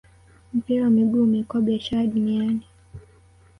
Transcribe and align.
mpira 0.53 0.81
wa 0.83 0.89
miguu 0.89 1.23
umekuwa 1.23 1.61
biashara 1.63 2.07
duaniani 2.07 2.63